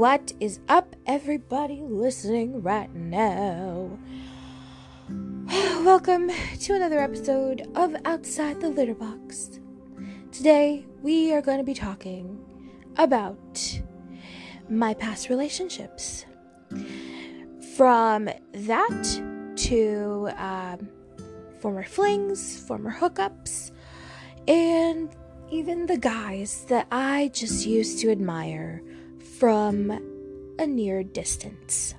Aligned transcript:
What 0.00 0.32
is 0.40 0.60
up, 0.66 0.96
everybody 1.04 1.82
listening 1.82 2.62
right 2.62 2.88
now? 2.94 3.98
Welcome 5.84 6.30
to 6.60 6.74
another 6.74 7.00
episode 7.00 7.68
of 7.74 7.94
Outside 8.06 8.62
the 8.62 8.70
Litter 8.70 8.94
Box. 8.94 9.60
Today, 10.32 10.86
we 11.02 11.34
are 11.34 11.42
going 11.42 11.58
to 11.58 11.64
be 11.64 11.74
talking 11.74 12.42
about 12.96 13.78
my 14.70 14.94
past 14.94 15.28
relationships. 15.28 16.24
From 17.76 18.30
that 18.54 19.54
to 19.68 20.30
um, 20.38 20.88
former 21.58 21.84
flings, 21.84 22.58
former 22.58 22.90
hookups, 22.90 23.70
and 24.48 25.14
even 25.50 25.84
the 25.84 25.98
guys 25.98 26.64
that 26.70 26.86
I 26.90 27.30
just 27.34 27.66
used 27.66 27.98
to 27.98 28.10
admire 28.10 28.82
from 29.40 29.90
a 30.58 30.66
near 30.66 31.02
distance. 31.02 31.94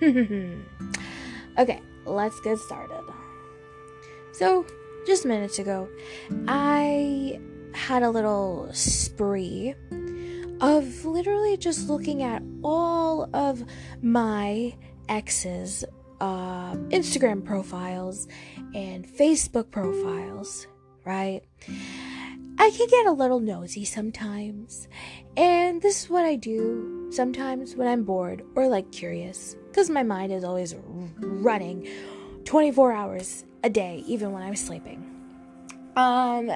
okay, 0.02 1.80
let's 2.06 2.40
get 2.40 2.58
started. 2.58 3.04
So, 4.32 4.64
just 5.06 5.26
minutes 5.26 5.58
ago, 5.58 5.90
I 6.48 7.38
had 7.74 8.02
a 8.02 8.08
little 8.08 8.70
spree 8.72 9.74
of 10.62 11.04
literally 11.04 11.58
just 11.58 11.90
looking 11.90 12.22
at 12.22 12.42
all 12.64 13.28
of 13.34 13.62
my 14.00 14.74
exes' 15.10 15.84
uh, 16.22 16.72
Instagram 16.88 17.44
profiles 17.44 18.26
and 18.74 19.06
Facebook 19.06 19.70
profiles, 19.70 20.66
right? 21.04 21.42
I 22.62 22.70
can 22.70 22.86
get 22.86 23.06
a 23.06 23.10
little 23.10 23.40
nosy 23.40 23.84
sometimes. 23.84 24.86
And 25.36 25.82
this 25.82 26.04
is 26.04 26.08
what 26.08 26.24
I 26.24 26.36
do 26.36 27.08
sometimes 27.10 27.74
when 27.74 27.88
I'm 27.88 28.04
bored 28.04 28.44
or 28.54 28.68
like 28.68 28.92
curious, 28.92 29.56
because 29.66 29.90
my 29.90 30.04
mind 30.04 30.30
is 30.30 30.44
always 30.44 30.76
running 31.18 31.88
24 32.44 32.92
hours 32.92 33.44
a 33.64 33.68
day, 33.68 34.04
even 34.06 34.30
when 34.30 34.44
I'm 34.44 34.54
sleeping. 34.54 35.04
Um, 35.96 36.52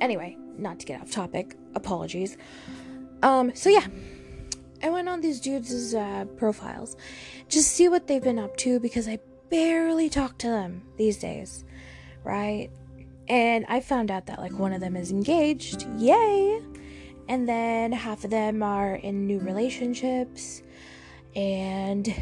anyway, 0.00 0.36
not 0.56 0.78
to 0.78 0.86
get 0.86 1.00
off 1.00 1.10
topic, 1.10 1.56
apologies. 1.74 2.36
Um, 3.24 3.52
so 3.52 3.68
yeah, 3.68 3.88
I 4.80 4.90
went 4.90 5.08
on 5.08 5.22
these 5.22 5.40
dudes' 5.40 5.92
uh, 5.92 6.26
profiles 6.36 6.96
just 7.48 7.72
see 7.72 7.88
what 7.88 8.06
they've 8.06 8.22
been 8.22 8.38
up 8.38 8.56
to 8.58 8.78
because 8.78 9.08
I 9.08 9.18
barely 9.48 10.08
talk 10.08 10.38
to 10.38 10.46
them 10.46 10.82
these 10.98 11.18
days, 11.18 11.64
right? 12.22 12.70
And 13.30 13.64
I 13.68 13.78
found 13.78 14.10
out 14.10 14.26
that 14.26 14.40
like 14.40 14.58
one 14.58 14.72
of 14.72 14.80
them 14.80 14.96
is 14.96 15.12
engaged. 15.12 15.86
Yay! 15.96 16.60
And 17.28 17.48
then 17.48 17.92
half 17.92 18.24
of 18.24 18.30
them 18.30 18.60
are 18.60 18.96
in 18.96 19.28
new 19.28 19.38
relationships 19.38 20.64
and 21.36 22.12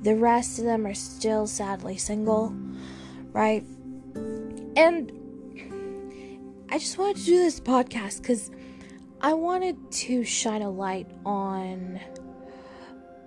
the 0.00 0.16
rest 0.16 0.58
of 0.58 0.64
them 0.64 0.86
are 0.86 0.94
still 0.94 1.46
sadly 1.46 1.98
single, 1.98 2.56
right? 3.34 3.62
And 4.74 5.12
I 6.70 6.78
just 6.78 6.96
wanted 6.96 7.18
to 7.18 7.24
do 7.26 7.36
this 7.36 7.60
podcast 7.60 8.24
cuz 8.24 8.50
I 9.20 9.34
wanted 9.34 9.92
to 9.92 10.24
shine 10.24 10.62
a 10.62 10.70
light 10.70 11.10
on 11.26 12.00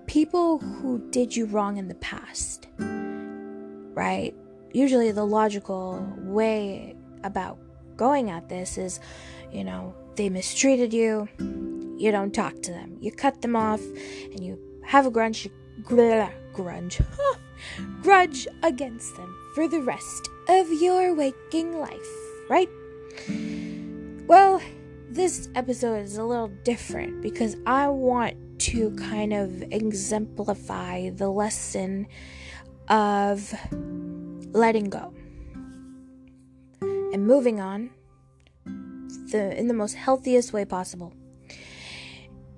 people 0.07 0.57
who 0.57 1.07
did 1.11 1.35
you 1.35 1.45
wrong 1.45 1.77
in 1.77 1.87
the 1.87 1.95
past. 1.95 2.67
Right? 2.79 4.33
Usually 4.73 5.11
the 5.11 5.25
logical 5.25 6.03
way 6.17 6.96
about 7.23 7.57
going 7.95 8.29
at 8.29 8.49
this 8.49 8.77
is, 8.77 8.99
you 9.51 9.63
know, 9.63 9.93
they 10.15 10.29
mistreated 10.29 10.93
you, 10.93 11.27
you 11.97 12.11
don't 12.11 12.33
talk 12.33 12.61
to 12.61 12.71
them. 12.71 12.97
You 12.99 13.11
cut 13.11 13.41
them 13.41 13.55
off 13.55 13.81
and 13.81 14.43
you 14.43 14.59
have 14.83 15.05
a 15.05 15.11
grudge 15.11 15.49
grudge 15.83 17.01
grudge 18.01 18.47
against 18.63 19.15
them 19.15 19.35
for 19.53 19.67
the 19.67 19.81
rest 19.81 20.29
of 20.49 20.71
your 20.71 21.13
waking 21.15 21.79
life, 21.79 22.07
right? 22.49 22.69
Well, 24.27 24.61
this 25.09 25.49
episode 25.55 26.01
is 26.01 26.17
a 26.17 26.23
little 26.23 26.49
different 26.63 27.21
because 27.21 27.55
I 27.65 27.87
want 27.87 28.35
to 28.59 28.91
kind 28.91 29.33
of 29.33 29.63
exemplify 29.71 31.09
the 31.11 31.29
lesson 31.29 32.07
of 32.89 33.53
letting 34.51 34.89
go 34.89 35.13
and 37.13 37.25
moving 37.25 37.59
on 37.59 37.91
the 39.31 39.57
in 39.57 39.67
the 39.67 39.73
most 39.73 39.93
healthiest 39.93 40.53
way 40.53 40.65
possible. 40.65 41.13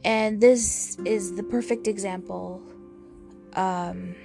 And 0.03 0.39
this 0.39 0.97
is 1.05 1.35
the 1.35 1.43
perfect 1.43 1.87
example 1.87 2.61
um, 3.53 4.15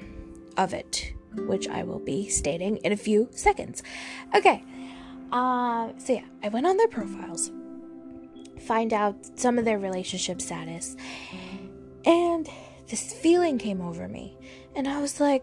of 0.56 0.72
it, 0.72 1.12
which 1.34 1.68
I 1.68 1.82
will 1.82 1.98
be 1.98 2.28
stating 2.28 2.76
in 2.78 2.92
a 2.92 2.96
few 2.96 3.28
seconds. 3.32 3.82
Okay, 4.34 4.62
uh, 5.32 5.88
so 5.98 6.12
yeah, 6.14 6.24
I 6.42 6.48
went 6.48 6.66
on 6.66 6.76
their 6.76 6.88
profiles, 6.88 7.50
find 8.60 8.92
out 8.92 9.16
some 9.38 9.58
of 9.58 9.64
their 9.64 9.78
relationship 9.78 10.40
status, 10.40 10.96
and 12.04 12.48
this 12.86 13.12
feeling 13.12 13.58
came 13.58 13.80
over 13.80 14.06
me, 14.06 14.36
and 14.76 14.86
I 14.86 15.00
was 15.00 15.18
like, 15.20 15.42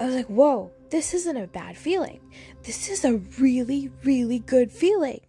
I 0.00 0.06
was 0.06 0.14
like, 0.14 0.26
whoa, 0.26 0.70
this 0.90 1.14
isn't 1.14 1.36
a 1.36 1.46
bad 1.46 1.76
feeling. 1.76 2.20
This 2.62 2.88
is 2.88 3.04
a 3.04 3.18
really, 3.38 3.90
really 4.02 4.38
good 4.40 4.72
feeling. 4.72 5.20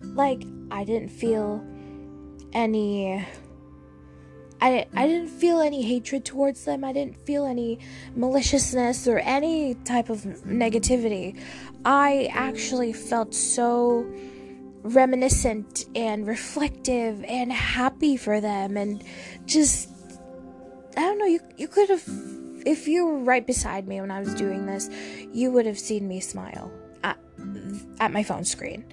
Like, 0.00 0.42
I 0.70 0.84
didn't 0.84 1.10
feel 1.10 1.64
any. 2.52 3.26
I, 4.62 4.86
I 4.94 5.06
didn't 5.06 5.28
feel 5.28 5.60
any 5.60 5.82
hatred 5.82 6.24
towards 6.24 6.64
them. 6.64 6.84
I 6.84 6.92
didn't 6.92 7.16
feel 7.16 7.46
any 7.46 7.78
maliciousness 8.14 9.08
or 9.08 9.18
any 9.18 9.74
type 9.74 10.10
of 10.10 10.20
negativity. 10.44 11.40
I 11.84 12.28
actually 12.32 12.92
felt 12.92 13.34
so 13.34 14.06
reminiscent 14.82 15.86
and 15.94 16.26
reflective 16.26 17.22
and 17.24 17.52
happy 17.52 18.16
for 18.16 18.40
them 18.40 18.78
and 18.78 19.04
just 19.44 19.90
I 20.96 21.00
don't 21.00 21.18
know 21.18 21.26
you 21.26 21.40
you 21.58 21.68
could 21.68 21.90
have 21.90 22.08
if 22.66 22.88
you 22.88 23.06
were 23.06 23.18
right 23.18 23.46
beside 23.46 23.86
me 23.86 24.00
when 24.00 24.10
I 24.10 24.20
was 24.20 24.34
doing 24.34 24.66
this, 24.66 24.88
you 25.32 25.50
would 25.50 25.66
have 25.66 25.78
seen 25.78 26.08
me 26.08 26.20
smile 26.20 26.70
at, 27.02 27.18
at 27.98 28.12
my 28.12 28.22
phone 28.22 28.44
screen. 28.44 28.84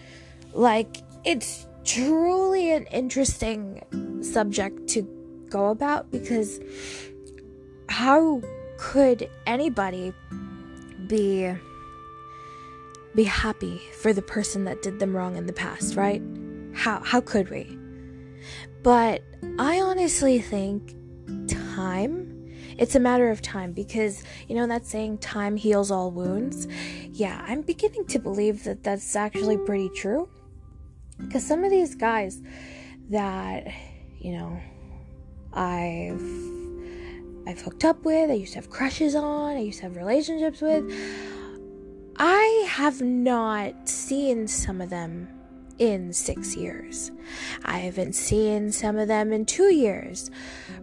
Like, 0.54 0.98
it's 1.26 1.68
truly 1.84 2.72
an 2.72 2.86
interesting 2.88 3.82
subject 4.22 4.88
to 4.90 5.04
go 5.50 5.70
about 5.70 6.12
because 6.12 6.60
how 7.90 8.42
could 8.78 9.30
anybody 9.46 10.14
be 11.08 11.54
be 13.16 13.24
happy 13.24 13.82
for 14.00 14.14
the 14.14 14.22
person 14.22 14.66
that 14.66 14.84
did 14.84 15.00
them 15.00 15.16
wrong 15.16 15.38
in 15.38 15.48
the 15.48 15.54
past, 15.54 15.96
right? 15.96 16.22
How 16.74 17.02
how 17.04 17.22
could 17.22 17.50
we? 17.50 17.78
But 18.84 19.24
I 19.58 19.82
honestly 19.82 20.40
think 20.40 20.94
time 21.48 22.37
it's 22.78 22.96
a 22.96 23.00
matter 23.00 23.30
of 23.30 23.42
time 23.42 23.72
because 23.72 24.24
you 24.48 24.56
know 24.56 24.68
that 24.68 24.86
saying 24.86 25.18
time 25.18 25.56
heals 25.56 25.92
all 25.92 26.12
wounds 26.12 26.68
yeah 27.12 27.44
i'm 27.48 27.62
beginning 27.62 28.06
to 28.06 28.20
believe 28.20 28.64
that 28.64 28.84
that's 28.84 29.16
actually 29.16 29.58
pretty 29.58 29.90
true. 29.90 30.30
Because 31.20 31.46
some 31.46 31.64
of 31.64 31.72
these 31.72 31.96
guys 31.96 32.42
that 33.10 33.68
you 34.20 34.34
know 34.34 34.60
i've 35.54 36.22
i've 37.48 37.60
hooked 37.62 37.86
up 37.86 38.04
with 38.06 38.30
i 38.30 38.34
used 38.34 38.54
to 38.54 38.60
have 38.60 38.70
crushes 38.70 39.16
on 39.16 39.56
i 39.56 39.60
used 39.60 39.80
to 39.80 39.84
have 39.84 39.96
relationships 39.96 40.62
with 40.62 40.84
i 42.18 42.66
have 42.68 43.02
not 43.02 43.90
seen 43.90 44.48
some 44.48 44.82
of 44.82 44.90
them 44.90 45.28
in 45.80 46.12
six 46.12 46.56
years. 46.56 47.12
I 47.64 47.78
haven't 47.78 48.14
seen 48.14 48.72
some 48.72 48.98
of 48.98 49.08
them 49.08 49.32
in 49.32 49.46
two 49.46 49.72
years 49.72 50.32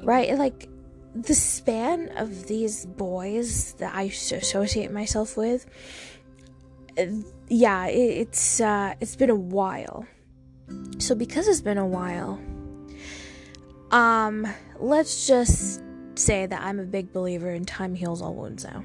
right? 0.05 0.37
Like 0.37 0.69
the 1.14 1.34
span 1.34 2.08
of 2.16 2.46
these 2.46 2.87
boys 2.87 3.75
that 3.75 3.94
I 3.94 4.05
associate 4.05 4.90
myself 4.90 5.37
with, 5.37 5.66
yeah, 7.49 7.87
it's 7.87 8.61
uh, 8.61 8.94
it's 9.00 9.16
been 9.16 9.31
a 9.31 9.34
while. 9.34 10.06
So 10.99 11.14
because 11.14 11.46
it's 11.46 11.61
been 11.61 11.78
a 11.78 11.87
while, 11.87 12.40
um, 13.90 14.46
let's 14.78 15.26
just 15.26 15.82
say 16.16 16.46
that 16.46 16.62
I'm 16.62 16.81
a 16.81 16.84
big 16.84 17.12
believer 17.12 17.50
in 17.50 17.64
time 17.64 17.94
heals 17.94 18.22
all 18.22 18.34
wounds 18.34 18.64
now. 18.64 18.84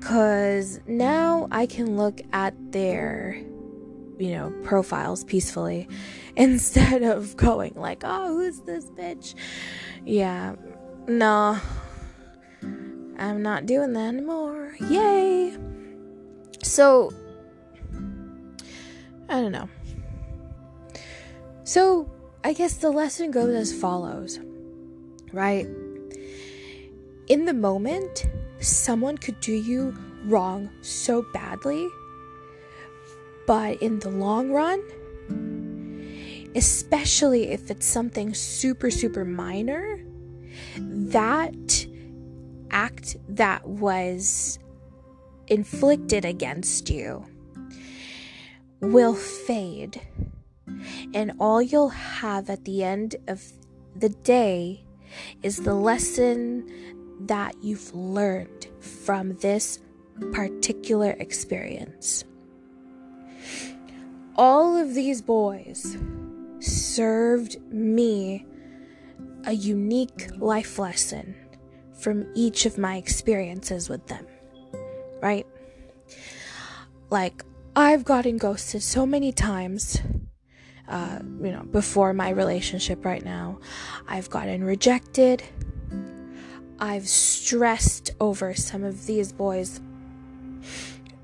Cause 0.00 0.80
now 0.86 1.46
I 1.52 1.66
can 1.66 1.96
look 1.96 2.20
at 2.32 2.54
their, 2.72 3.40
you 4.18 4.32
know, 4.32 4.52
profiles 4.64 5.24
peacefully 5.24 5.88
instead 6.36 7.02
of 7.02 7.36
going 7.36 7.74
like, 7.76 8.02
oh, 8.04 8.36
who's 8.36 8.60
this 8.60 8.86
bitch? 8.86 9.34
Yeah, 10.04 10.56
no, 11.06 11.58
I'm 13.18 13.42
not 13.42 13.66
doing 13.66 13.92
that 13.92 14.08
anymore. 14.08 14.74
Yay! 14.88 15.56
So, 16.62 17.12
I 19.28 19.40
don't 19.40 19.52
know. 19.52 19.68
So, 21.64 22.10
I 22.44 22.52
guess 22.52 22.74
the 22.74 22.90
lesson 22.90 23.30
goes 23.30 23.54
as 23.54 23.72
follows 23.72 24.38
right? 25.32 25.66
In 27.28 27.46
the 27.46 27.54
moment, 27.54 28.26
someone 28.60 29.16
could 29.18 29.40
do 29.40 29.52
you 29.52 29.96
wrong 30.24 30.70
so 30.82 31.24
badly, 31.32 31.88
but 33.46 33.80
in 33.82 33.98
the 34.00 34.10
long 34.10 34.52
run, 34.52 34.82
especially 36.54 37.50
if 37.50 37.70
it's 37.70 37.86
something 37.86 38.34
super, 38.34 38.90
super 38.90 39.24
minor, 39.24 40.00
that 40.78 41.86
act 42.70 43.16
that 43.28 43.66
was 43.66 44.58
inflicted 45.46 46.24
against 46.24 46.88
you 46.90 47.24
will 48.80 49.14
fade. 49.14 50.00
And 51.14 51.32
all 51.38 51.60
you'll 51.60 51.90
have 51.90 52.48
at 52.50 52.64
the 52.64 52.82
end 52.82 53.16
of 53.28 53.42
the 53.94 54.08
day 54.08 54.84
is 55.42 55.58
the 55.58 55.74
lesson 55.74 56.66
that 57.26 57.54
you've 57.62 57.94
learned 57.94 58.68
from 58.80 59.36
this 59.36 59.78
particular 60.32 61.10
experience. 61.18 62.24
All 64.36 64.76
of 64.76 64.94
these 64.94 65.20
boys 65.20 65.96
served 66.60 67.60
me 67.70 68.46
a 69.44 69.52
unique 69.52 70.30
life 70.38 70.78
lesson 70.78 71.34
from 71.92 72.26
each 72.34 72.66
of 72.66 72.78
my 72.78 72.96
experiences 72.96 73.88
with 73.88 74.06
them, 74.06 74.26
right? 75.20 75.46
Like, 77.10 77.44
I've 77.74 78.04
gotten 78.04 78.38
ghosted 78.38 78.82
so 78.82 79.06
many 79.06 79.32
times, 79.32 80.00
uh, 80.88 81.20
you 81.40 81.52
know, 81.52 81.62
before 81.62 82.12
my 82.12 82.30
relationship 82.30 83.04
right 83.04 83.24
now. 83.24 83.60
I've 84.08 84.28
gotten 84.30 84.64
rejected. 84.64 85.42
I've 86.78 87.08
stressed 87.08 88.10
over 88.20 88.54
some 88.54 88.82
of 88.82 89.06
these 89.06 89.32
boys 89.32 89.80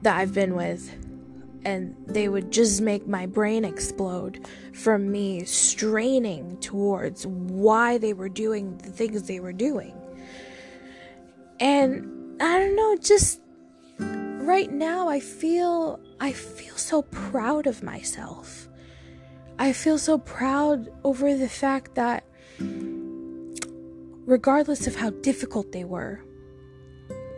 that 0.02 0.16
I've 0.16 0.32
been 0.32 0.54
with 0.54 0.94
and 1.64 1.94
they 2.06 2.28
would 2.28 2.50
just 2.50 2.80
make 2.80 3.06
my 3.06 3.26
brain 3.26 3.64
explode 3.64 4.46
from 4.78 5.10
me 5.10 5.44
straining 5.44 6.56
towards 6.58 7.26
why 7.26 7.98
they 7.98 8.12
were 8.12 8.28
doing 8.28 8.78
the 8.78 8.90
things 8.90 9.24
they 9.24 9.40
were 9.40 9.52
doing. 9.52 9.92
And 11.58 12.40
I 12.40 12.58
don't 12.60 12.76
know, 12.76 12.96
just 12.96 13.40
right 13.98 14.70
now 14.70 15.08
I 15.08 15.18
feel 15.18 15.98
I 16.20 16.32
feel 16.32 16.76
so 16.76 17.02
proud 17.02 17.66
of 17.66 17.82
myself. 17.82 18.68
I 19.58 19.72
feel 19.72 19.98
so 19.98 20.18
proud 20.18 20.88
over 21.02 21.34
the 21.34 21.48
fact 21.48 21.96
that 21.96 22.24
regardless 24.26 24.86
of 24.86 24.94
how 24.94 25.10
difficult 25.10 25.72
they 25.72 25.84
were 25.84 26.22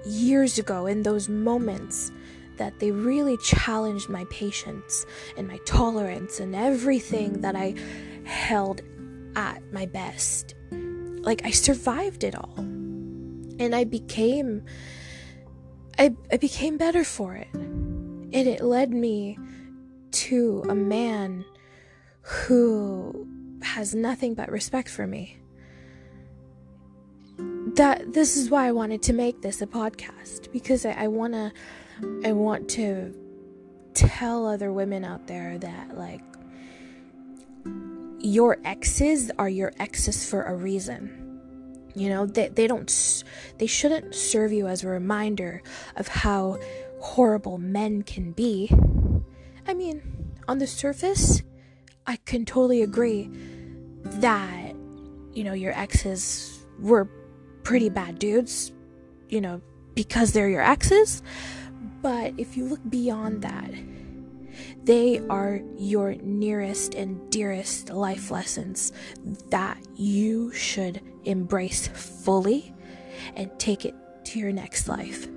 years 0.05 0.59
ago 0.59 0.87
in 0.87 1.03
those 1.03 1.29
moments 1.29 2.13
that 2.61 2.79
they 2.79 2.91
really 2.91 3.39
challenged 3.39 4.11
my 4.11 4.27
patience 4.27 5.07
and 5.39 5.49
my 5.49 5.57
tolerance 5.65 6.41
and 6.41 6.55
everything 6.55 7.41
that 7.41 7.57
I 7.57 7.75
held 8.25 8.83
at 9.35 9.63
my 9.73 9.87
best. 9.87 10.55
Like 10.71 11.41
I 11.47 11.53
survived 11.53 12.23
it 12.23 12.35
all. 12.35 12.55
And 12.59 13.75
I 13.75 13.85
became 13.85 14.63
I, 15.99 16.15
I 16.31 16.37
became 16.37 16.77
better 16.77 17.03
for 17.03 17.35
it. 17.35 17.49
And 17.55 18.35
it 18.35 18.61
led 18.63 18.91
me 18.91 19.39
to 20.13 20.63
a 20.69 20.75
man 20.75 21.47
who 22.21 23.27
has 23.63 23.95
nothing 23.95 24.35
but 24.35 24.51
respect 24.51 24.91
for 24.91 25.07
me. 25.07 25.39
That 27.77 28.13
this 28.13 28.37
is 28.37 28.51
why 28.51 28.69
I 28.69 28.73
wanted 28.73 29.03
to 29.05 29.15
make 29.15 29.41
this 29.41 29.63
a 29.63 29.67
podcast 29.67 30.53
because 30.53 30.85
I, 30.85 30.93
I 30.93 31.07
want 31.09 31.33
to 31.33 31.53
I 32.25 32.33
want 32.33 32.69
to 32.71 33.15
tell 33.95 34.47
other 34.47 34.73
women 34.73 35.05
out 35.05 35.27
there 35.27 35.59
that, 35.59 35.97
like, 35.97 36.23
your 38.19 38.59
exes 38.65 39.31
are 39.39 39.49
your 39.49 39.73
exes 39.79 40.29
for 40.29 40.43
a 40.45 40.55
reason. 40.55 41.17
You 41.95 42.09
know, 42.09 42.27
they, 42.27 42.49
they 42.49 42.67
don't, 42.67 43.25
they 43.59 43.67
shouldn't 43.67 44.15
serve 44.15 44.53
you 44.53 44.67
as 44.67 44.85
a 44.85 44.89
reminder 44.89 45.63
of 45.97 46.09
how 46.09 46.59
horrible 47.01 47.59
men 47.59 48.03
can 48.03 48.33
be. 48.33 48.71
I 49.67 49.75
mean, 49.75 50.03
on 50.47 50.59
the 50.59 50.67
surface, 50.67 51.43
I 52.07 52.17
can 52.17 52.45
totally 52.45 52.83
agree 52.83 53.31
that, 54.05 54.75
you 55.33 55.45
know, 55.45 55.53
your 55.53 55.73
exes 55.73 56.65
were 56.79 57.09
pretty 57.63 57.89
bad 57.89 58.19
dudes, 58.19 58.73
you 59.29 59.41
know, 59.41 59.61
because 59.95 60.33
they're 60.33 60.49
your 60.49 60.63
exes. 60.63 61.23
But 62.03 62.35
if 62.39 62.57
you 62.57 62.65
look 62.65 62.81
beyond 62.89 63.43
that, 63.43 63.71
they 64.85 65.21
are 65.29 65.61
your 65.77 66.15
nearest 66.23 66.95
and 66.95 67.31
dearest 67.31 67.91
life 67.91 68.31
lessons 68.31 68.93
that 69.51 69.79
you 69.97 70.53
should 70.53 71.01
embrace 71.25 71.89
fully 71.89 72.75
and 73.37 73.51
take 73.59 73.85
it 73.85 73.95
to 74.25 74.39
your 74.39 74.53
next 74.53 74.89
life. 74.89 75.29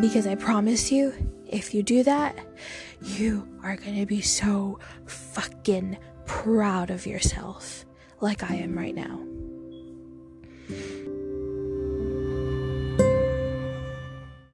Because 0.00 0.26
I 0.26 0.34
promise 0.34 0.90
you, 0.90 1.12
if 1.46 1.74
you 1.74 1.82
do 1.82 2.02
that, 2.04 2.38
you 3.02 3.46
are 3.62 3.76
going 3.76 3.98
to 3.98 4.06
be 4.06 4.20
so 4.20 4.78
fucking 5.06 5.98
proud 6.26 6.90
of 6.90 7.06
yourself, 7.06 7.84
like 8.20 8.50
I 8.50 8.56
am 8.56 8.76
right 8.76 8.94
now. 8.94 9.20